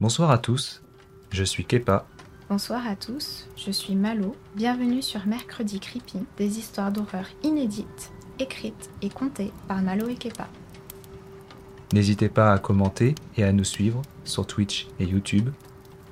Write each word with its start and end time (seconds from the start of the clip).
Bonsoir 0.00 0.30
à 0.30 0.38
tous, 0.38 0.80
je 1.30 1.44
suis 1.44 1.66
Kepa. 1.66 2.06
Bonsoir 2.48 2.86
à 2.86 2.96
tous, 2.96 3.46
je 3.54 3.70
suis 3.70 3.94
Malo. 3.94 4.34
Bienvenue 4.56 5.02
sur 5.02 5.26
Mercredi 5.26 5.78
Creepy, 5.78 6.20
des 6.38 6.58
histoires 6.58 6.90
d'horreur 6.90 7.26
inédites, 7.42 8.10
écrites 8.38 8.88
et 9.02 9.10
contées 9.10 9.52
par 9.68 9.82
Malo 9.82 10.08
et 10.08 10.14
Kepa. 10.14 10.48
N'hésitez 11.92 12.30
pas 12.30 12.50
à 12.50 12.58
commenter 12.58 13.14
et 13.36 13.44
à 13.44 13.52
nous 13.52 13.64
suivre 13.64 14.00
sur 14.24 14.46
Twitch 14.46 14.88
et 15.00 15.04
YouTube. 15.04 15.50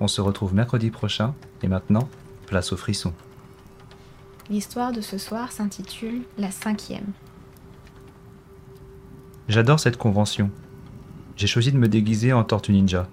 On 0.00 0.07
se 0.07 0.20
retrouve 0.20 0.52
mercredi 0.52 0.91
prochain 0.91 1.34
et 1.62 1.66
maintenant, 1.66 2.11
place 2.46 2.75
au 2.75 2.77
frisson. 2.77 3.14
L'histoire 4.50 4.93
de 4.93 5.00
ce 5.00 5.16
soir 5.16 5.50
s'intitule 5.50 6.25
La 6.36 6.50
cinquième. 6.50 7.14
J'adore 9.48 9.80
cette 9.80 9.96
convention. 9.96 10.50
J'ai 11.36 11.46
choisi 11.46 11.73
de 11.73 11.79
me 11.79 11.89
déguiser 11.89 12.34
en 12.34 12.45
tortue 12.45 12.73
ninja. 12.73 13.09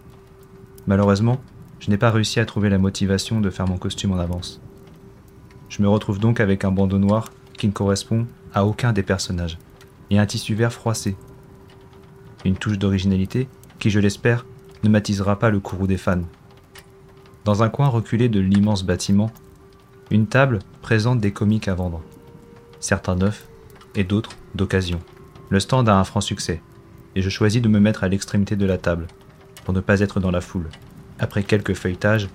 Malheureusement, 0.87 1.41
je 1.79 1.89
n'ai 1.89 1.97
pas 1.97 2.11
réussi 2.11 2.39
à 2.39 2.45
trouver 2.45 2.69
la 2.69 2.77
motivation 2.77 3.41
de 3.41 3.49
faire 3.49 3.67
mon 3.67 3.77
costume 3.77 4.11
en 4.11 4.19
avance. 4.19 4.61
Je 5.69 5.81
me 5.81 5.89
retrouve 5.89 6.19
donc 6.19 6.39
avec 6.39 6.63
un 6.63 6.71
bandeau 6.71 6.99
noir 6.99 7.31
qui 7.57 7.67
ne 7.67 7.73
correspond 7.73 8.27
à 8.53 8.65
aucun 8.65 8.93
des 8.93 9.03
personnages, 9.03 9.57
et 10.09 10.19
un 10.19 10.25
tissu 10.25 10.55
vert 10.55 10.71
froissé. 10.71 11.15
Une 12.45 12.55
touche 12.55 12.77
d'originalité 12.77 13.47
qui, 13.79 13.89
je 13.89 13.99
l'espère, 13.99 14.45
ne 14.83 14.89
m'attisera 14.89 15.39
pas 15.39 15.49
le 15.49 15.59
courroux 15.59 15.87
des 15.87 15.97
fans. 15.97 16.23
Dans 17.43 17.63
un 17.63 17.69
coin 17.69 17.87
reculé 17.87 18.29
de 18.29 18.39
l'immense 18.39 18.83
bâtiment, 18.83 19.31
une 20.11 20.27
table 20.27 20.59
présente 20.81 21.19
des 21.19 21.31
comiques 21.31 21.67
à 21.67 21.73
vendre. 21.73 22.03
Certains 22.79 23.15
neufs 23.15 23.47
et 23.95 24.03
d'autres 24.03 24.31
d'occasion. 24.53 24.99
Le 25.49 25.59
stand 25.59 25.89
a 25.89 25.97
un 25.97 26.03
franc 26.03 26.21
succès, 26.21 26.61
et 27.15 27.21
je 27.21 27.29
choisis 27.29 27.61
de 27.61 27.69
me 27.69 27.79
mettre 27.79 28.03
à 28.03 28.07
l'extrémité 28.07 28.55
de 28.55 28.65
la 28.65 28.77
table, 28.77 29.07
pour 29.65 29.73
ne 29.73 29.81
pas 29.81 29.99
être 29.99 30.21
dans 30.21 30.31
la 30.31 30.39
foule. 30.39 30.69
Après 31.19 31.43
quelques 31.43 31.73
feuilletages, 31.73 32.29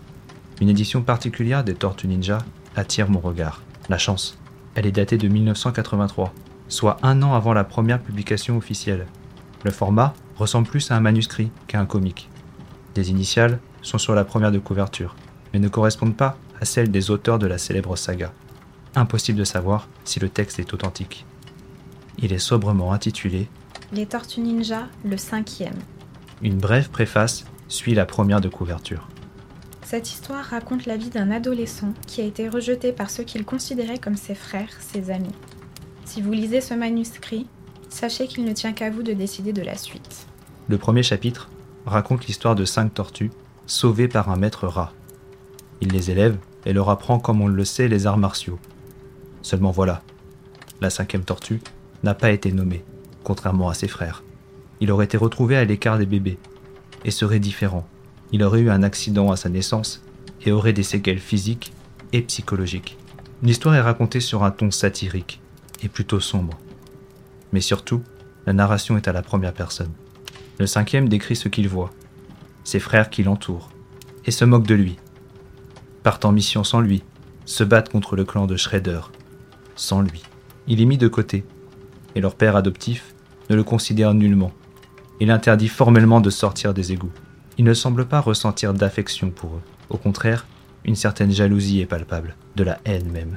une 0.61 0.69
édition 0.69 1.01
particulière 1.01 1.65
des 1.65 1.75
Tortues 1.75 2.09
Ninja 2.09 2.39
attire 2.77 3.09
mon 3.09 3.21
regard. 3.21 3.63
La 3.89 3.97
chance. 3.97 4.39
Elle 4.75 4.87
est 4.87 4.93
datée 4.93 5.17
de 5.17 5.29
1983, 5.29 6.35
soit 6.69 6.99
un 7.03 7.23
an 7.23 7.35
avant 7.35 7.55
la 7.55 7.65
première 7.65 8.01
publication 8.01 8.57
officielle. 8.57 9.07
Le 9.65 9.71
format 9.71 10.15
ressemble 10.37 10.69
plus 10.69 10.91
à 10.91 10.97
un 10.97 11.01
manuscrit 11.01 11.51
qu'à 11.67 11.81
un 11.81 11.87
comique. 11.87 12.29
Des 12.95 13.11
initiales 13.11 13.59
sont 13.83 13.99
sur 13.99 14.15
la 14.15 14.25
première 14.25 14.53
de 14.53 14.59
couverture, 14.59 15.17
mais 15.53 15.59
ne 15.59 15.69
correspondent 15.69 16.17
pas 16.17 16.37
à 16.61 16.65
celles 16.65 16.91
des 16.91 17.11
auteurs 17.11 17.39
de 17.39 17.47
la 17.47 17.59
célèbre 17.59 17.97
saga. 17.97 18.33
Impossible 18.95 19.39
de 19.39 19.45
savoir 19.45 19.89
si 20.05 20.21
le 20.21 20.29
texte 20.29 20.59
est 20.59 20.75
authentique. 20.75 21.25
Il 22.19 22.33
est 22.33 22.39
sobrement 22.39 22.93
intitulé 22.93 23.49
Les 23.93 24.07
Tortues 24.07 24.41
Ninja, 24.41 24.89
le 25.05 25.17
cinquième. 25.17 25.79
Une 26.43 26.57
brève 26.57 26.89
préface 26.89 27.45
suit 27.69 27.95
la 27.95 28.07
première 28.07 28.41
de 28.41 28.49
couverture. 28.49 29.09
Cette 29.83 30.09
histoire 30.09 30.45
raconte 30.45 30.87
la 30.87 30.97
vie 30.97 31.11
d'un 31.11 31.31
adolescent 31.31 31.93
qui 32.07 32.23
a 32.23 32.25
été 32.25 32.49
rejeté 32.49 32.93
par 32.93 33.11
ceux 33.11 33.25
qu'il 33.25 33.45
considérait 33.45 33.99
comme 33.99 34.17
ses 34.17 34.35
frères, 34.35 34.71
ses 34.81 35.11
amis. 35.11 35.35
Si 36.07 36.23
vous 36.23 36.33
lisez 36.33 36.63
ce 36.63 36.73
manuscrit, 36.73 37.47
sachez 37.91 38.27
qu'il 38.27 38.45
ne 38.45 38.53
tient 38.53 38.73
qu'à 38.73 38.89
vous 38.89 39.03
de 39.03 39.13
décider 39.13 39.53
de 39.53 39.63
la 39.63 39.77
suite. 39.77 40.27
Le 40.69 40.79
premier 40.79 41.03
chapitre 41.03 41.51
raconte 41.85 42.27
l'histoire 42.27 42.55
de 42.55 42.65
cinq 42.65 42.95
tortues 42.95 43.33
sauvées 43.67 44.09
par 44.09 44.31
un 44.31 44.37
maître 44.37 44.67
rat. 44.67 44.93
Il 45.83 45.89
les 45.89 46.11
élève 46.11 46.39
et 46.65 46.73
leur 46.73 46.89
apprend 46.89 47.19
comme 47.19 47.43
on 47.43 47.49
le 47.49 47.65
sait 47.65 47.89
les 47.89 48.07
arts 48.07 48.19
martiaux. 48.19 48.59
Seulement 49.43 49.73
voilà, 49.73 50.03
la 50.81 50.89
cinquième 50.89 51.25
tortue 51.25 51.61
n'a 52.03 52.15
pas 52.15 52.31
été 52.31 52.53
nommée, 52.53 52.83
contrairement 53.25 53.69
à 53.69 53.75
ses 53.75 53.89
frères. 53.89 54.23
Il 54.81 54.91
aurait 54.91 55.05
été 55.05 55.17
retrouvé 55.17 55.57
à 55.57 55.65
l'écart 55.65 55.99
des 55.99 56.07
bébés 56.07 56.39
et 57.05 57.11
serait 57.11 57.39
différent. 57.39 57.87
Il 58.33 58.43
aurait 58.43 58.61
eu 58.61 58.71
un 58.71 58.83
accident 58.83 59.31
à 59.31 59.37
sa 59.37 59.49
naissance 59.49 60.03
et 60.45 60.53
aurait 60.53 60.73
des 60.73 60.83
séquelles 60.83 61.19
physiques 61.19 61.73
et 62.13 62.23
psychologiques. 62.23 62.97
L'histoire 63.43 63.75
est 63.75 63.81
racontée 63.81 64.21
sur 64.21 64.45
un 64.45 64.51
ton 64.51 64.71
satirique 64.71 65.41
et 65.83 65.89
plutôt 65.89 66.21
sombre. 66.21 66.59
Mais 67.53 67.61
surtout, 67.61 68.03
la 68.47 68.53
narration 68.53 68.97
est 68.97 69.09
à 69.09 69.13
la 69.13 69.23
première 69.23 69.53
personne. 69.53 69.93
Le 70.59 70.67
cinquième 70.67 71.09
décrit 71.09 71.37
ce 71.37 71.49
qu'il 71.49 71.69
voit, 71.69 71.91
ses 72.65 72.81
frères 72.81 73.11
qui 73.11 73.23
l'entourent, 73.23 73.71
et 74.25 74.31
se 74.31 74.45
moquent 74.45 74.67
de 74.67 74.75
lui. 74.75 74.97
Partent 76.03 76.25
en 76.25 76.33
mission 76.33 76.65
sans 76.65 76.81
lui, 76.81 77.03
se 77.45 77.65
battent 77.65 77.89
contre 77.89 78.17
le 78.17 78.25
clan 78.25 78.47
de 78.47 78.57
Shredder, 78.57 79.01
sans 79.75 80.03
lui. 80.03 80.23
Il 80.67 80.81
est 80.81 80.87
mis 80.87 80.99
de 80.99 81.09
côté, 81.09 81.45
et 82.15 82.21
leur 82.21 82.35
père 82.35 82.57
adoptif 82.57 83.15
ne 83.49 83.57
le 83.57 83.65
considère 83.65 84.15
nullement. 84.15 84.53
Il 85.21 85.31
interdit 85.31 85.69
formellement 85.69 86.23
de 86.23 86.31
sortir 86.31 86.73
des 86.73 86.93
égouts. 86.93 87.13
Il 87.59 87.65
ne 87.67 87.75
semble 87.75 88.07
pas 88.07 88.21
ressentir 88.21 88.73
d'affection 88.73 89.31
pour 89.31 89.57
eux. 89.57 89.63
Au 89.91 89.99
contraire, 89.99 90.47
une 90.87 90.97
certaine 90.97 91.31
jalousie 91.31 91.81
est 91.81 91.87
palpable, 91.87 92.37
de 92.57 92.65
la 92.65 92.81
haine 92.87 93.11
même. 93.11 93.37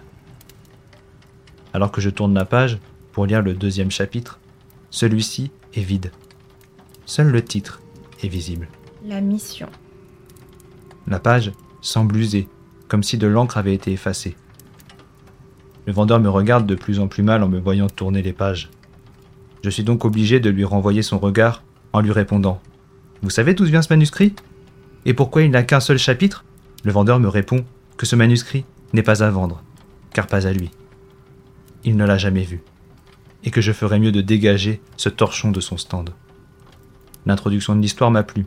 Alors 1.73 1.91
que 1.91 1.99
je 1.99 2.09
tourne 2.09 2.33
la 2.33 2.45
page 2.45 2.79
pour 3.11 3.25
lire 3.25 3.41
le 3.41 3.53
deuxième 3.53 3.91
chapitre, 3.91 4.39
celui-ci 4.91 5.51
est 5.73 5.81
vide. 5.81 6.11
Seul 7.05 7.27
le 7.27 7.43
titre 7.43 7.81
est 8.23 8.29
visible. 8.29 8.69
La 9.05 9.19
mission. 9.19 9.67
La 11.05 11.19
page 11.19 11.51
semble 11.81 12.15
usée, 12.15 12.47
comme 12.87 13.03
si 13.03 13.17
de 13.17 13.27
l'encre 13.27 13.57
avait 13.57 13.73
été 13.73 13.91
effacée. 13.91 14.37
Le 15.85 15.91
vendeur 15.91 16.21
me 16.21 16.29
regarde 16.29 16.65
de 16.65 16.75
plus 16.75 17.01
en 17.01 17.09
plus 17.09 17.23
mal 17.23 17.43
en 17.43 17.49
me 17.49 17.59
voyant 17.59 17.87
tourner 17.87 18.21
les 18.21 18.31
pages. 18.31 18.69
Je 19.63 19.69
suis 19.69 19.83
donc 19.83 20.05
obligé 20.05 20.39
de 20.39 20.49
lui 20.49 20.63
renvoyer 20.63 21.01
son 21.01 21.19
regard 21.19 21.61
en 21.93 22.01
lui 22.01 22.11
répondant 22.11 22.61
Vous 23.21 23.29
savez 23.29 23.53
d'où 23.53 23.65
vient 23.65 23.81
ce 23.81 23.93
manuscrit? 23.93 24.33
Et 25.05 25.13
pourquoi 25.13 25.43
il 25.43 25.51
n'a 25.51 25.63
qu'un 25.63 25.79
seul 25.79 25.97
chapitre? 25.97 26.43
Le 26.83 26.91
vendeur 26.91 27.19
me 27.19 27.29
répond 27.29 27.63
que 27.97 28.05
ce 28.05 28.15
manuscrit 28.15 28.65
n'est 28.91 29.03
pas 29.03 29.23
à 29.23 29.29
vendre, 29.29 29.63
car 30.11 30.27
pas 30.27 30.47
à 30.47 30.51
lui. 30.51 30.71
Il 31.83 31.95
ne 31.95 32.05
l'a 32.05 32.17
jamais 32.17 32.43
vu, 32.43 32.61
et 33.43 33.51
que 33.51 33.61
je 33.61 33.71
ferais 33.71 33.99
mieux 33.99 34.11
de 34.11 34.21
dégager 34.21 34.81
ce 34.97 35.09
torchon 35.09 35.51
de 35.51 35.59
son 35.59 35.77
stand. 35.77 36.09
L'introduction 37.25 37.75
de 37.75 37.81
l'histoire 37.81 38.11
m'a 38.11 38.23
plu, 38.23 38.45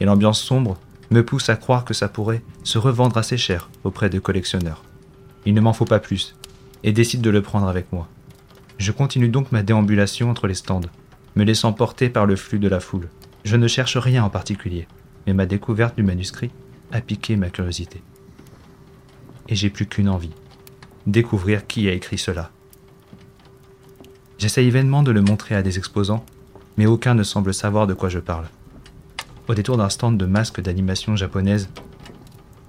et 0.00 0.04
l'ambiance 0.04 0.40
sombre 0.40 0.78
me 1.10 1.24
pousse 1.24 1.48
à 1.48 1.56
croire 1.56 1.84
que 1.84 1.94
ça 1.94 2.08
pourrait 2.08 2.42
se 2.64 2.78
revendre 2.78 3.16
assez 3.16 3.36
cher 3.36 3.70
auprès 3.84 4.10
de 4.10 4.18
collectionneurs. 4.18 4.82
Il 5.46 5.54
ne 5.54 5.60
m'en 5.60 5.72
faut 5.72 5.84
pas 5.84 6.00
plus, 6.00 6.34
et 6.82 6.92
décide 6.92 7.20
de 7.20 7.30
le 7.30 7.42
prendre 7.42 7.68
avec 7.68 7.92
moi. 7.92 8.08
Je 8.78 8.92
continue 8.92 9.28
donc 9.28 9.50
ma 9.50 9.62
déambulation 9.62 10.30
entre 10.30 10.46
les 10.46 10.54
stands, 10.54 10.80
me 11.38 11.44
laissant 11.44 11.72
porter 11.72 12.10
par 12.10 12.26
le 12.26 12.34
flux 12.34 12.58
de 12.58 12.66
la 12.66 12.80
foule. 12.80 13.08
Je 13.44 13.54
ne 13.54 13.68
cherche 13.68 13.96
rien 13.96 14.24
en 14.24 14.28
particulier, 14.28 14.88
mais 15.24 15.34
ma 15.34 15.46
découverte 15.46 15.94
du 15.94 16.02
manuscrit 16.02 16.50
a 16.90 17.00
piqué 17.00 17.36
ma 17.36 17.48
curiosité. 17.48 18.02
Et 19.48 19.54
j'ai 19.54 19.70
plus 19.70 19.86
qu'une 19.86 20.08
envie, 20.08 20.32
découvrir 21.06 21.68
qui 21.68 21.88
a 21.88 21.92
écrit 21.92 22.18
cela. 22.18 22.50
J'essaye 24.38 24.68
vainement 24.70 25.04
de 25.04 25.12
le 25.12 25.22
montrer 25.22 25.54
à 25.54 25.62
des 25.62 25.78
exposants, 25.78 26.26
mais 26.76 26.86
aucun 26.86 27.14
ne 27.14 27.22
semble 27.22 27.54
savoir 27.54 27.86
de 27.86 27.94
quoi 27.94 28.08
je 28.08 28.18
parle. 28.18 28.48
Au 29.46 29.54
détour 29.54 29.76
d'un 29.76 29.90
stand 29.90 30.18
de 30.18 30.26
masques 30.26 30.60
d'animation 30.60 31.14
japonaise, 31.14 31.68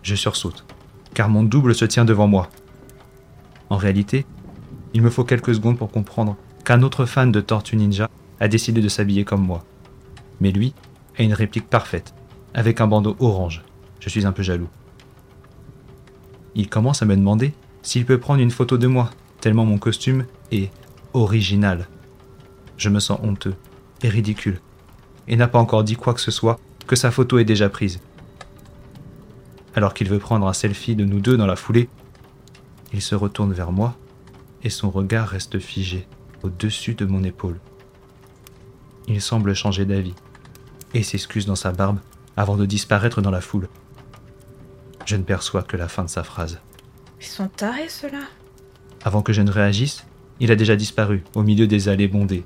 je 0.03 0.13
sursaute, 0.13 0.63
car 1.15 1.27
mon 1.27 1.41
double 1.41 1.73
se 1.73 1.85
tient 1.85 2.05
devant 2.05 2.27
moi. 2.27 2.51
En 3.71 3.77
réalité, 3.77 4.27
il 4.93 5.01
me 5.01 5.09
faut 5.09 5.23
quelques 5.23 5.55
secondes 5.55 5.79
pour 5.79 5.89
comprendre 5.89 6.37
qu'un 6.63 6.83
autre 6.83 7.07
fan 7.07 7.31
de 7.31 7.41
Tortue 7.41 7.75
Ninja 7.75 8.07
a 8.39 8.47
décidé 8.47 8.81
de 8.81 8.89
s'habiller 8.89 9.25
comme 9.25 9.45
moi. 9.45 9.63
Mais 10.39 10.51
lui 10.51 10.73
a 11.17 11.23
une 11.23 11.33
réplique 11.33 11.69
parfaite, 11.69 12.13
avec 12.53 12.81
un 12.81 12.87
bandeau 12.87 13.15
orange. 13.19 13.63
Je 13.99 14.09
suis 14.09 14.25
un 14.25 14.31
peu 14.31 14.43
jaloux. 14.43 14.69
Il 16.55 16.69
commence 16.69 17.01
à 17.01 17.05
me 17.05 17.15
demander 17.15 17.53
s'il 17.81 18.05
peut 18.05 18.17
prendre 18.17 18.41
une 18.41 18.51
photo 18.51 18.77
de 18.77 18.87
moi, 18.87 19.09
tellement 19.41 19.65
mon 19.65 19.77
costume 19.77 20.25
est 20.51 20.71
original. 21.13 21.87
Je 22.77 22.89
me 22.89 22.99
sens 22.99 23.19
honteux 23.23 23.55
et 24.03 24.09
ridicule, 24.09 24.61
et 25.27 25.35
n'a 25.35 25.47
pas 25.47 25.59
encore 25.59 25.83
dit 25.83 25.95
quoi 25.95 26.13
que 26.13 26.21
ce 26.21 26.31
soit 26.31 26.59
que 26.87 26.95
sa 26.95 27.11
photo 27.11 27.37
est 27.37 27.45
déjà 27.45 27.69
prise. 27.69 27.99
Alors 29.75 29.93
qu'il 29.93 30.09
veut 30.09 30.19
prendre 30.19 30.47
un 30.47 30.53
selfie 30.53 30.95
de 30.95 31.05
nous 31.05 31.19
deux 31.19 31.37
dans 31.37 31.45
la 31.45 31.55
foulée, 31.55 31.89
il 32.93 33.01
se 33.01 33.15
retourne 33.15 33.53
vers 33.53 33.71
moi 33.71 33.95
et 34.63 34.69
son 34.69 34.89
regard 34.89 35.27
reste 35.27 35.59
figé 35.59 36.07
au-dessus 36.43 36.95
de 36.95 37.05
mon 37.05 37.23
épaule. 37.23 37.59
Il 39.09 39.21
semble 39.21 39.55
changer 39.55 39.85
d'avis 39.85 40.13
et 40.93 41.01
s'excuse 41.01 41.47
dans 41.47 41.55
sa 41.55 41.71
barbe 41.71 41.99
avant 42.37 42.55
de 42.55 42.65
disparaître 42.65 43.21
dans 43.21 43.31
la 43.31 43.41
foule. 43.41 43.67
Je 45.05 45.15
ne 45.15 45.23
perçois 45.23 45.63
que 45.63 45.77
la 45.77 45.87
fin 45.87 46.03
de 46.03 46.09
sa 46.09 46.23
phrase. 46.23 46.59
Ils 47.19 47.25
sont 47.25 47.47
tarés, 47.47 47.89
ceux-là. 47.89 48.21
Avant 49.03 49.23
que 49.23 49.33
je 49.33 49.41
ne 49.41 49.51
réagisse, 49.51 50.05
il 50.39 50.51
a 50.51 50.55
déjà 50.55 50.75
disparu 50.75 51.23
au 51.33 51.41
milieu 51.41 51.65
des 51.65 51.89
allées 51.89 52.07
bondées. 52.07 52.45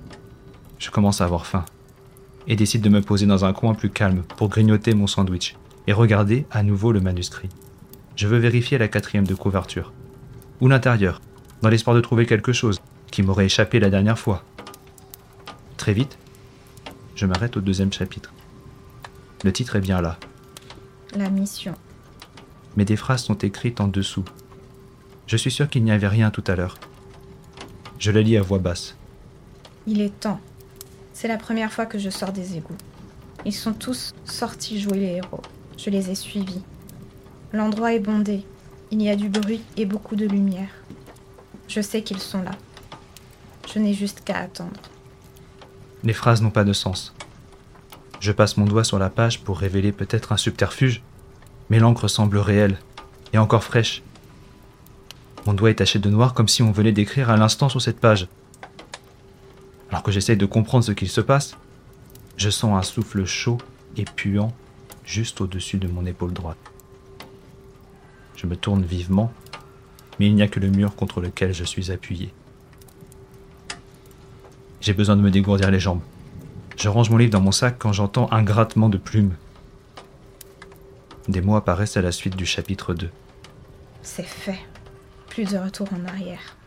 Je 0.80 0.90
commence 0.90 1.20
à 1.20 1.26
avoir 1.26 1.46
faim 1.46 1.66
et 2.48 2.56
décide 2.56 2.82
de 2.82 2.90
me 2.90 3.02
poser 3.02 3.26
dans 3.26 3.46
un 3.46 3.54
coin 3.54 3.74
plus 3.74 3.90
calme 3.90 4.24
pour 4.38 4.50
grignoter 4.50 4.94
mon 4.94 5.08
sandwich 5.08 5.56
et 5.88 5.94
regarder 5.94 6.46
à 6.50 6.64
nouveau 6.64 6.92
le 6.92 7.02
manuscrit. 7.02 7.50
Je 8.16 8.28
veux 8.28 8.38
vérifier 8.38 8.78
la 8.78 8.88
quatrième 8.88 9.28
de 9.28 9.36
couverture 9.36 9.92
ou 10.62 10.70
l'intérieur, 10.70 11.20
dans 11.62 11.70
l'espoir 11.70 11.96
de 11.96 12.02
trouver 12.02 12.26
quelque 12.26 12.54
chose 12.54 12.80
qui 13.12 13.22
m'aurait 13.22 13.46
échappé 13.46 13.80
la 13.80 13.90
dernière 13.90 14.20
fois. 14.20 14.44
Très 15.78 15.94
vite, 15.94 16.18
je 17.16 17.26
m'arrête 17.26 17.58
au 17.58 17.62
deuxième 17.62 17.94
chapitre. 17.94 18.34
Le 19.44 19.54
titre 19.54 19.76
est 19.76 19.82
bien 19.82 20.02
là. 20.02 20.18
La 21.16 21.30
mission. 21.30 21.76
Mais 22.76 22.86
des 22.86 22.96
phrases 22.96 23.24
sont 23.24 23.38
écrites 23.38 23.82
en 23.82 23.88
dessous. 23.88 24.26
Je 25.28 25.38
suis 25.38 25.52
sûr 25.52 25.70
qu'il 25.70 25.84
n'y 25.84 25.92
avait 25.92 26.08
rien 26.08 26.32
tout 26.32 26.44
à 26.48 26.56
l'heure. 26.56 26.78
Je 28.00 28.12
la 28.12 28.22
lis 28.22 28.38
à 28.38 28.42
voix 28.42 28.60
basse. 28.60 28.96
Il 29.86 30.02
est 30.02 30.20
temps. 30.20 30.40
C'est 31.14 31.28
la 31.28 31.38
première 31.38 31.72
fois 31.72 31.86
que 31.86 32.00
je 32.00 32.10
sors 32.10 32.32
des 32.32 32.58
égouts. 32.58 32.78
Ils 33.46 33.54
sont 33.54 33.74
tous 33.74 34.14
sortis 34.26 34.80
jouer 34.80 34.98
les 34.98 35.12
héros. 35.18 35.42
Je 35.78 35.90
les 35.90 36.10
ai 36.10 36.16
suivis. 36.16 36.62
L'endroit 37.52 37.94
est 37.94 38.00
bondé. 38.00 38.44
Il 38.92 39.02
y 39.02 39.10
a 39.10 39.16
du 39.16 39.30
bruit 39.30 39.62
et 39.78 39.86
beaucoup 39.86 40.16
de 40.16 40.26
lumière. 40.26 40.70
Je 41.68 41.82
sais 41.82 42.02
qu'ils 42.02 42.20
sont 42.20 42.42
là. 42.42 42.52
Je 43.72 43.80
n'ai 43.80 43.94
juste 43.94 44.22
qu'à 44.24 44.38
attendre. 44.38 44.80
Les 46.04 46.14
phrases 46.14 46.42
n'ont 46.42 46.52
pas 46.52 46.66
de 46.66 46.74
sens. 46.74 47.14
Je 48.20 48.32
passe 48.32 48.58
mon 48.58 48.66
doigt 48.66 48.84
sur 48.84 49.00
la 49.00 49.10
page 49.10 49.42
pour 49.42 49.58
révéler 49.58 49.92
peut-être 49.92 50.32
un 50.34 50.38
subterfuge, 50.38 51.02
mais 51.70 51.80
l'encre 51.80 52.08
semble 52.08 52.38
réelle 52.38 52.78
et 53.32 53.38
encore 53.38 53.64
fraîche. 53.64 54.04
Mon 55.46 55.54
doigt 55.54 55.72
est 55.72 55.76
taché 55.76 56.00
de 56.00 56.10
noir 56.10 56.34
comme 56.34 56.48
si 56.48 56.62
on 56.62 56.72
venait 56.72 56.92
d'écrire 56.92 57.30
à 57.30 57.38
l'instant 57.38 57.70
sur 57.70 57.82
cette 57.82 58.00
page. 58.00 58.28
Alors 59.90 60.04
que 60.04 60.12
j'essaye 60.12 60.38
de 60.38 60.46
comprendre 60.46 60.84
ce 60.84 60.92
qu'il 60.92 61.10
se 61.10 61.22
passe, 61.22 61.56
je 62.36 62.50
sens 62.50 62.78
un 62.78 62.82
souffle 62.82 63.26
chaud 63.26 63.58
et 63.96 64.06
puant 64.06 64.54
juste 65.06 65.42
au-dessus 65.42 65.78
de 65.78 65.88
mon 65.88 66.06
épaule 66.06 66.34
droite. 66.34 66.58
Je 68.36 68.48
me 68.48 68.56
tourne 68.56 68.84
vivement, 68.84 69.32
mais 70.20 70.28
il 70.28 70.36
n'y 70.36 70.42
a 70.42 70.48
que 70.48 70.60
le 70.60 70.70
mur 70.70 70.96
contre 70.96 71.22
lequel 71.22 71.54
je 71.54 71.64
suis 71.64 71.92
appuyé. 71.92 72.34
J'ai 74.84 74.92
besoin 74.92 75.16
de 75.16 75.22
me 75.22 75.32
dégourdir 75.32 75.72
les 75.72 75.80
jambes. 75.80 76.02
Je 76.76 76.90
range 76.90 77.10
mon 77.10 77.16
livre 77.16 77.32
dans 77.32 77.40
mon 77.40 77.54
sac 77.54 77.78
quand 77.80 77.94
j'entends 77.94 78.30
un 78.32 78.44
grattement 78.44 78.90
de 78.90 78.98
plumes. 78.98 79.32
Des 81.30 81.40
mots 81.40 81.56
apparaissent 81.56 81.96
à 81.96 82.02
la 82.02 82.12
suite 82.12 82.36
du 82.36 82.46
chapitre 82.46 82.94
2. 82.94 83.10
C'est 84.02 84.26
fait. 84.26 84.60
Plus 85.30 85.46
de 85.46 85.58
retour 85.58 85.88
en 85.94 86.06
arrière. 86.06 86.58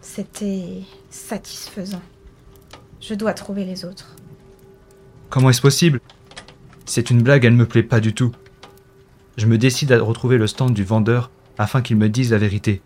C'était 0.00 0.84
satisfaisant. 1.10 2.00
Je 3.02 3.12
dois 3.12 3.34
trouver 3.34 3.66
les 3.66 3.84
autres. 3.84 4.16
Comment 5.28 5.50
est-ce 5.50 5.60
possible? 5.60 6.00
C'est 6.86 7.10
une 7.10 7.22
blague, 7.22 7.44
elle 7.44 7.52
me 7.52 7.68
plaît 7.68 7.82
pas 7.82 8.00
du 8.00 8.14
tout. 8.14 8.32
Je 9.36 9.44
me 9.44 9.58
décide 9.58 9.92
à 9.92 10.00
retrouver 10.00 10.38
le 10.38 10.46
stand 10.46 10.72
du 10.72 10.82
vendeur 10.82 11.30
afin 11.58 11.82
qu'il 11.82 11.98
me 11.98 12.08
dise 12.08 12.30
la 12.30 12.38
vérité. 12.38 12.80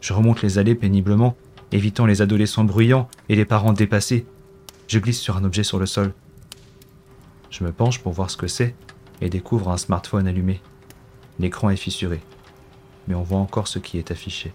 Je 0.00 0.12
remonte 0.12 0.42
les 0.42 0.58
allées 0.58 0.76
péniblement, 0.76 1.34
évitant 1.72 2.06
les 2.06 2.22
adolescents 2.22 2.64
bruyants 2.64 3.08
et 3.28 3.36
les 3.36 3.44
parents 3.44 3.72
dépassés. 3.72 4.26
Je 4.86 4.98
glisse 4.98 5.20
sur 5.20 5.36
un 5.36 5.44
objet 5.44 5.64
sur 5.64 5.78
le 5.78 5.86
sol. 5.86 6.12
Je 7.50 7.64
me 7.64 7.72
penche 7.72 8.00
pour 8.00 8.12
voir 8.12 8.30
ce 8.30 8.36
que 8.36 8.46
c'est 8.46 8.74
et 9.20 9.30
découvre 9.30 9.70
un 9.70 9.76
smartphone 9.76 10.26
allumé. 10.26 10.60
L'écran 11.38 11.70
est 11.70 11.76
fissuré, 11.76 12.20
mais 13.08 13.14
on 13.14 13.22
voit 13.22 13.38
encore 13.38 13.68
ce 13.68 13.78
qui 13.78 13.98
est 13.98 14.10
affiché. 14.10 14.52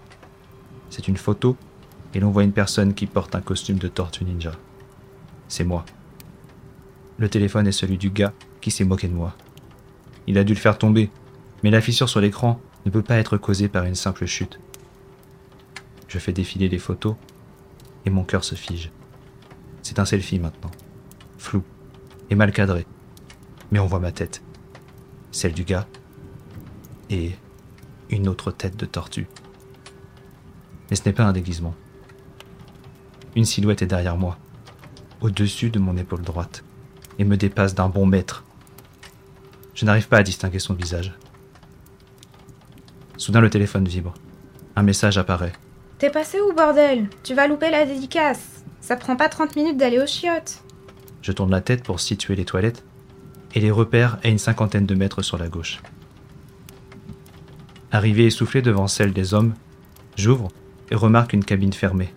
C'est 0.90 1.08
une 1.08 1.18
photo 1.18 1.56
et 2.14 2.20
l'on 2.20 2.32
voit 2.32 2.44
une 2.44 2.52
personne 2.52 2.94
qui 2.94 3.06
porte 3.06 3.36
un 3.36 3.42
costume 3.42 3.78
de 3.78 3.88
tortue 3.88 4.26
ninja. 4.26 4.52
C'est 5.48 5.64
moi. 5.64 5.86
Le 7.18 7.30
téléphone 7.30 7.68
est 7.68 7.74
celui 7.74 7.98
du 7.98 8.10
gars 8.10 8.34
qui 8.62 8.72
s'est 8.72 8.86
moqué 8.86 9.08
de 9.08 9.14
moi. 9.14 9.36
Il 10.28 10.38
a 10.38 10.44
dû 10.44 10.54
le 10.54 10.60
faire 10.60 10.78
tomber, 10.78 11.10
mais 11.64 11.72
la 11.72 11.82
fissure 11.82 12.10
sur 12.10 12.22
l'écran 12.22 12.60
ne 12.86 12.92
peut 12.92 13.02
pas 13.02 13.18
être 13.18 13.38
causée 13.38 13.68
par 13.68 13.84
une 13.84 13.96
simple 13.96 14.26
chute. 14.26 14.60
Je 16.10 16.18
fais 16.18 16.34
défiler 16.34 16.68
les 16.70 16.80
photos 16.80 17.16
et 18.06 18.10
mon 18.10 18.24
cœur 18.24 18.44
se 18.44 18.56
fige. 18.56 18.92
C'est 19.84 20.00
un 20.00 20.06
selfie 20.06 20.40
maintenant, 20.40 20.72
flou 21.38 21.64
et 22.30 22.36
mal 22.36 22.52
cadré, 22.52 22.86
mais 23.72 23.80
on 23.80 23.86
voit 23.86 24.00
ma 24.00 24.12
tête, 24.12 24.42
celle 25.32 25.54
du 25.54 25.64
gars 25.64 25.88
et 27.12 27.32
une 28.10 28.28
autre 28.28 28.52
tête 28.52 28.76
de 28.76 28.86
tortue. 28.86 29.28
Mais 30.90 30.96
ce 30.96 31.04
n'est 31.06 31.14
pas 31.14 31.26
un 31.26 31.32
déguisement. 31.32 31.76
Une 33.36 33.46
silhouette 33.46 33.84
est 33.84 33.88
derrière 33.88 34.18
moi, 34.18 34.38
au-dessus 35.22 35.70
de 35.70 35.80
mon 35.80 35.96
épaule 35.96 36.24
droite, 36.24 36.64
et 37.20 37.24
me 37.24 37.38
dépasse 37.38 37.76
d'un 37.76 37.90
bon 37.90 38.08
mètre. 38.08 38.44
Je 39.76 39.86
n'arrive 39.86 40.08
pas 40.08 40.18
à 40.18 40.24
distinguer 40.24 40.60
son 40.60 40.74
visage. 40.74 41.14
Soudain 43.18 43.42
le 43.42 43.50
téléphone 43.52 43.88
vibre. 43.88 44.16
Un 44.76 44.84
message 44.84 45.18
apparaît. 45.18 45.54
T'es 46.00 46.10
passé 46.10 46.40
où, 46.40 46.54
bordel? 46.54 47.10
Tu 47.24 47.36
vas 47.36 47.50
louper 47.50 47.70
la 47.70 47.86
dédicace. 47.86 48.64
Ça 48.80 48.96
prend 48.96 49.18
pas 49.18 49.28
30 49.28 49.58
minutes 49.58 49.76
d'aller 49.76 50.00
aux 50.00 50.08
chiottes. 50.08 50.64
Je 51.22 51.34
tourne 51.34 51.52
la 51.52 51.60
tête 51.60 51.84
pour 51.84 52.00
situer 52.00 52.38
les 52.38 52.46
toilettes 52.46 52.86
et 53.54 53.60
les 53.60 53.70
repères 53.70 54.18
à 54.24 54.30
une 54.30 54.38
cinquantaine 54.38 54.86
de 54.86 54.96
mètres 54.96 55.22
sur 55.22 55.38
la 55.38 55.50
gauche. 55.50 55.82
Arrivé 57.92 58.26
essoufflé 58.26 58.62
devant 58.62 58.88
celle 58.88 59.12
des 59.12 59.34
hommes, 59.34 59.56
j'ouvre 60.16 60.48
et 60.90 60.96
remarque 60.96 61.34
une 61.34 61.44
cabine 61.44 61.74
fermée. 61.74 62.14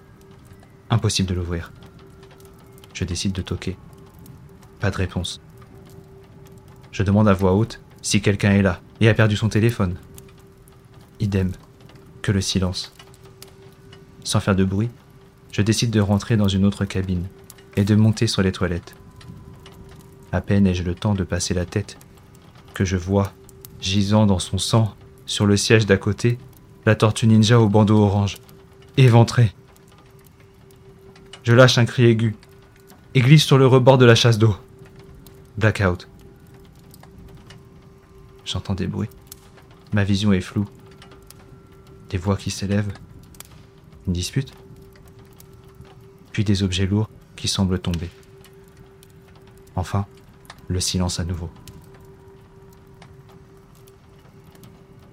Impossible 0.88 1.28
de 1.28 1.34
l'ouvrir. 1.34 1.72
Je 2.94 3.02
décide 3.02 3.32
de 3.32 3.42
toquer. 3.42 3.76
Pas 4.78 4.92
de 4.92 4.96
réponse. 4.96 5.40
Je 6.92 7.02
demande 7.02 7.26
à 7.26 7.32
voix 7.32 7.54
haute 7.54 7.80
si 8.00 8.20
quelqu'un 8.20 8.52
est 8.52 8.62
là 8.62 8.80
et 9.00 9.08
a 9.08 9.14
perdu 9.14 9.36
son 9.36 9.48
téléphone. 9.48 9.96
Idem, 11.18 11.50
que 12.20 12.30
le 12.30 12.40
silence. 12.40 12.94
Sans 14.24 14.40
faire 14.40 14.56
de 14.56 14.64
bruit, 14.64 14.90
je 15.50 15.62
décide 15.62 15.90
de 15.90 16.00
rentrer 16.00 16.36
dans 16.36 16.48
une 16.48 16.64
autre 16.64 16.84
cabine 16.84 17.26
et 17.76 17.84
de 17.84 17.94
monter 17.94 18.26
sur 18.26 18.42
les 18.42 18.52
toilettes. 18.52 18.94
À 20.30 20.40
peine 20.40 20.66
ai-je 20.66 20.82
le 20.82 20.94
temps 20.94 21.14
de 21.14 21.24
passer 21.24 21.54
la 21.54 21.66
tête 21.66 21.98
que 22.74 22.84
je 22.84 22.96
vois, 22.96 23.32
gisant 23.80 24.26
dans 24.26 24.38
son 24.38 24.58
sang, 24.58 24.94
sur 25.26 25.46
le 25.46 25.56
siège 25.56 25.86
d'à 25.86 25.98
côté, 25.98 26.38
la 26.86 26.94
tortue 26.94 27.26
ninja 27.26 27.60
au 27.60 27.68
bandeau 27.68 27.98
orange, 27.98 28.38
éventrée. 28.96 29.52
Je 31.42 31.52
lâche 31.52 31.78
un 31.78 31.84
cri 31.84 32.06
aigu 32.06 32.34
et 33.14 33.20
glisse 33.20 33.44
sur 33.44 33.58
le 33.58 33.66
rebord 33.66 33.98
de 33.98 34.06
la 34.06 34.14
chasse 34.14 34.38
d'eau. 34.38 34.56
Blackout. 35.58 36.08
J'entends 38.44 38.74
des 38.74 38.86
bruits. 38.86 39.10
Ma 39.92 40.04
vision 40.04 40.32
est 40.32 40.40
floue. 40.40 40.68
Des 42.08 42.18
voix 42.18 42.36
qui 42.36 42.50
s'élèvent. 42.50 42.92
Une 44.06 44.12
dispute. 44.12 44.52
Puis 46.32 46.44
des 46.44 46.62
objets 46.62 46.86
lourds 46.86 47.10
qui 47.36 47.48
semblent 47.48 47.78
tomber. 47.78 48.10
Enfin, 49.76 50.06
le 50.68 50.80
silence 50.80 51.20
à 51.20 51.24
nouveau. 51.24 51.50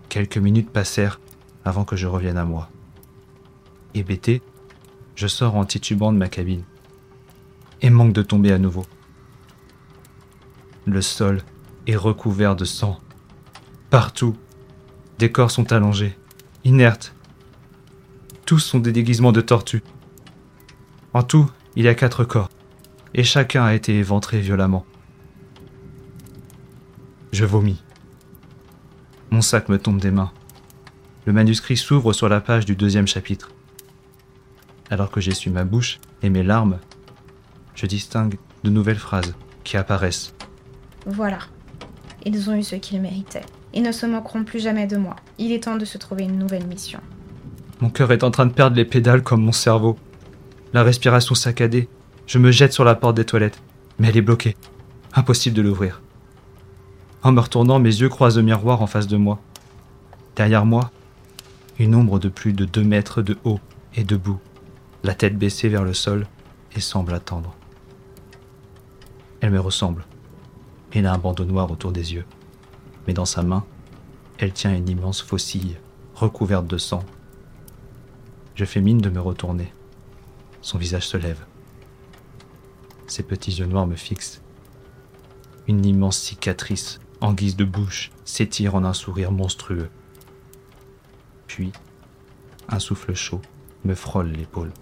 Quelques 0.10 0.38
minutes 0.38 0.72
passèrent 0.72 1.20
avant 1.66 1.86
que 1.86 1.96
je 1.96 2.08
revienne 2.08 2.38
à 2.38 2.46
moi. 2.46 2.70
Hébété, 3.94 4.42
je 5.16 5.28
sors 5.28 5.56
en 5.56 5.66
titubant 5.66 6.12
de 6.12 6.18
ma 6.18 6.30
cabine 6.30 6.64
et 7.82 7.90
manque 7.90 8.14
de 8.14 8.22
tomber 8.22 8.52
à 8.52 8.58
nouveau. 8.58 8.86
Le 10.86 11.02
sol 11.02 11.44
est 11.88 11.96
recouvert 11.96 12.56
de 12.56 12.66
sang. 12.66 13.00
Partout, 13.90 14.36
des 15.18 15.32
corps 15.32 15.52
sont 15.52 15.72
allongés, 15.72 16.18
inertes. 16.64 17.14
Tous 18.50 18.58
sont 18.58 18.80
des 18.80 18.92
déguisements 18.92 19.32
de 19.32 19.42
tortues. 19.42 19.84
En 21.14 21.22
tout, 21.22 21.52
il 21.76 21.86
y 21.86 21.88
a 21.88 21.94
quatre 21.94 22.24
corps, 22.24 22.50
et 23.14 23.24
chacun 23.24 23.64
a 23.64 23.76
été 23.76 24.00
éventré 24.00 24.40
violemment. 24.40 24.88
Je 27.32 27.46
vomis. 27.46 27.84
Mon 29.30 29.42
sac 29.42 29.70
me 29.70 29.78
tombe 29.78 30.02
des 30.02 30.10
mains. 30.10 30.32
Le 31.28 31.34
manuscrit 31.34 31.78
s'ouvre 31.78 32.12
sur 32.12 32.28
la 32.28 32.42
page 32.42 32.66
du 32.66 32.76
deuxième 32.76 33.06
chapitre. 33.06 33.52
Alors 34.90 35.12
que 35.12 35.22
j'essuie 35.22 35.52
ma 35.52 35.64
bouche 35.64 36.00
et 36.24 36.32
mes 36.32 36.42
larmes, 36.42 36.80
je 37.76 37.86
distingue 37.86 38.40
de 38.64 38.72
nouvelles 38.72 38.98
phrases 38.98 39.36
qui 39.64 39.78
apparaissent. 39.78 40.34
Voilà. 41.06 41.38
Ils 42.26 42.50
ont 42.50 42.56
eu 42.56 42.64
ce 42.64 42.78
qu'ils 42.78 43.00
méritaient. 43.00 43.46
Ils 43.76 43.84
ne 43.84 43.92
se 43.92 44.08
moqueront 44.08 44.44
plus 44.44 44.60
jamais 44.60 44.88
de 44.88 44.98
moi. 44.98 45.18
Il 45.38 45.52
est 45.52 45.66
temps 45.66 45.78
de 45.78 45.86
se 45.86 46.00
trouver 46.00 46.24
une 46.24 46.40
nouvelle 46.40 46.66
mission. 46.66 47.00
Mon 47.82 47.90
cœur 47.90 48.12
est 48.12 48.24
en 48.24 48.32
train 48.32 48.46
de 48.46 48.54
perdre 48.54 48.76
les 48.76 48.86
pédales 48.86 49.24
comme 49.24 49.44
mon 49.44 49.52
cerveau. 49.52 49.98
La 50.74 50.84
respiration 50.84 51.36
saccadée. 51.36 51.88
Je 52.28 52.38
me 52.38 52.52
jette 52.52 52.74
sur 52.74 52.84
la 52.84 52.96
porte 52.96 53.16
des 53.16 53.26
toilettes. 53.26 53.62
Mais 53.98 54.10
elle 54.10 54.18
est 54.18 54.22
bloquée. 54.22 54.56
Impossible 55.14 55.56
de 55.56 55.62
l'ouvrir. 55.62 56.02
En 57.24 57.32
me 57.32 57.40
retournant, 57.40 57.80
mes 57.80 57.90
yeux 57.96 58.10
croisent 58.10 58.38
le 58.38 58.44
miroir 58.44 58.82
en 58.82 58.88
face 58.88 59.08
de 59.08 59.18
moi. 59.18 59.40
Derrière 60.36 60.66
moi, 60.66 60.92
une 61.80 61.96
ombre 61.96 62.20
de 62.20 62.30
plus 62.30 62.54
de 62.54 62.66
deux 62.66 62.84
mètres 62.84 63.22
de 63.22 63.38
haut 63.44 63.60
est 63.96 64.04
debout, 64.04 64.40
la 65.04 65.14
tête 65.14 65.38
baissée 65.38 65.70
vers 65.70 65.84
le 65.84 65.94
sol 65.94 66.28
et 66.76 66.80
semble 66.80 67.14
attendre. 67.14 67.54
Elle 69.42 69.52
me 69.52 69.60
ressemble. 69.60 70.06
Elle 70.94 71.06
a 71.06 71.14
un 71.14 71.18
bandeau 71.18 71.46
noir 71.46 71.72
autour 71.72 71.92
des 71.92 72.14
yeux. 72.14 72.26
Mais 73.08 73.14
dans 73.14 73.26
sa 73.26 73.42
main, 73.42 73.66
elle 74.38 74.54
tient 74.54 74.76
une 74.76 74.90
immense 74.90 75.22
faucille, 75.22 75.78
recouverte 76.16 76.68
de 76.68 76.78
sang. 76.78 77.04
Je 78.60 78.66
fais 78.66 78.82
mine 78.82 78.98
de 79.00 79.10
me 79.10 79.22
retourner. 79.22 79.72
Son 80.62 80.78
visage 80.78 81.08
se 81.08 81.16
lève. 81.16 81.46
Ses 83.08 83.24
petits 83.24 83.54
yeux 83.54 83.68
noirs 83.68 83.88
me 83.88 83.96
fixent. 83.96 84.42
Une 85.70 85.86
immense 85.86 86.20
cicatrice 86.20 87.00
en 87.22 87.32
guise 87.32 87.56
de 87.56 87.64
bouche, 87.64 88.12
s'étire 88.26 88.76
en 88.76 88.84
un 88.84 88.92
sourire 88.92 89.32
monstrueux. 89.32 89.90
Puis, 91.48 91.72
un 92.68 92.80
souffle 92.80 93.14
chaud 93.14 93.42
me 93.86 93.96
frôle 93.96 94.28
l'épaule. 94.28 94.74